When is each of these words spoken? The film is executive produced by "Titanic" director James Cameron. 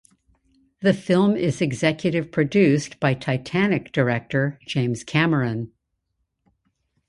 The 0.81 0.95
film 0.95 1.35
is 1.35 1.61
executive 1.61 2.31
produced 2.31 2.99
by 2.99 3.13
"Titanic" 3.13 3.91
director 3.91 4.57
James 4.65 5.03
Cameron. 5.03 5.71